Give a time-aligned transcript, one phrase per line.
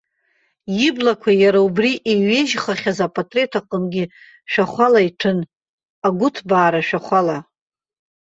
[0.87, 4.05] Иблақәа иара убри иҩежьхахьаз апатреҭ аҟынгьы
[4.51, 5.39] шәахәала иҭәын,
[6.07, 7.37] агәыҭбаара ашәахәала.